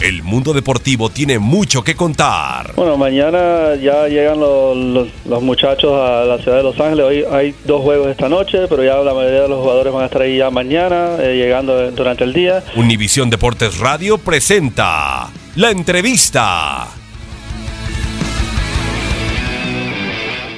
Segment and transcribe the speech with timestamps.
[0.00, 2.72] El mundo deportivo tiene mucho que contar.
[2.74, 7.04] Bueno, mañana ya llegan los, los, muchachos a la ciudad de Los Ángeles.
[7.04, 10.06] Hoy hay dos juegos esta noche, pero ya la mayoría de los jugadores van a
[10.06, 12.64] estar ahí ya mañana, eh, llegando durante el día.
[12.76, 16.88] Univisión Deportes Radio presenta la entrevista.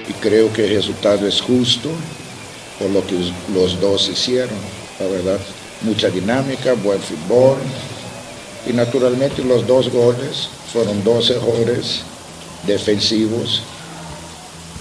[0.08, 1.90] Y creo que el resultado es justo
[2.78, 3.16] por lo que
[3.52, 4.56] los dos hicieron,
[5.00, 5.40] la verdad.
[5.80, 7.58] Mucha dinámica, buen fútbol
[8.66, 12.00] y naturalmente los dos goles fueron dos errores
[12.66, 13.62] defensivos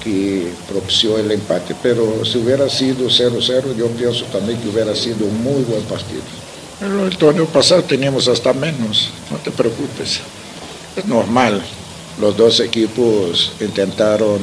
[0.03, 1.75] que propició el empate.
[1.81, 6.21] Pero si hubiera sido 0-0, yo pienso también que hubiera sido un muy buen partido.
[6.79, 10.19] Pero el torneo pasado teníamos hasta menos, no te preocupes.
[10.95, 11.61] Es normal.
[12.19, 14.39] Los dos equipos intentaron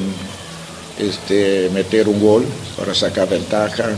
[0.99, 2.45] este, meter un gol
[2.77, 3.91] para sacar ventaja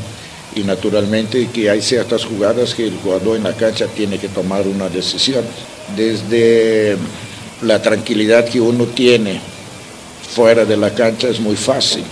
[0.55, 4.67] y naturalmente que hay ciertas jugadas que el jugador en la cancha tiene que tomar
[4.67, 5.45] una decisión.
[5.97, 6.97] Desde
[7.63, 9.41] la tranquilidad que uno tiene
[10.35, 12.05] fuera de la cancha es muy fácil,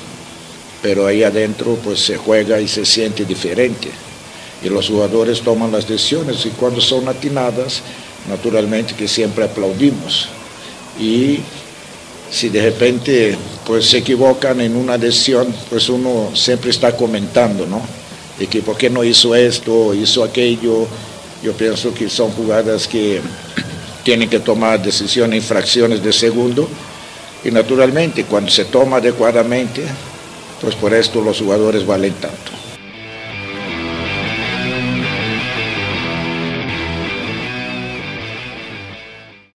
[0.83, 3.89] pero ahí adentro pues se juega y se siente diferente.
[4.63, 7.83] Y los jugadores toman las decisiones y cuando son atinadas,
[8.29, 10.29] naturalmente que siempre aplaudimos.
[11.01, 11.41] Y
[12.31, 17.81] si de repente pues se equivocan en una decisión, pues uno siempre está comentando, ¿no?
[18.39, 20.87] De que por qué no hizo esto, hizo aquello.
[21.43, 23.21] Yo pienso que son jugadas que
[24.05, 26.69] tienen que tomar decisiones en fracciones de segundo
[27.45, 29.85] y naturalmente cuando se toma adecuadamente,
[30.61, 32.58] pues por esto los jugadores valen tanto.